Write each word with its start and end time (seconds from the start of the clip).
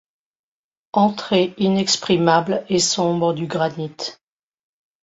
Entrée 0.93 1.53
inexprimable 1.59 2.65
et 2.69 2.79
sombre 2.79 3.33
du 3.33 3.45
granit 3.45 3.95